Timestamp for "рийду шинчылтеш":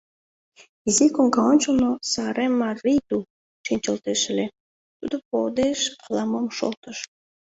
2.83-4.21